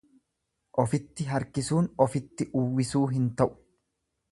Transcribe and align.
Ofitti 0.83 1.27
harkisuun 1.33 1.91
ofitti 2.07 2.49
uwwisuu 2.63 3.05
hin 3.15 3.31
ta'u. 3.43 3.55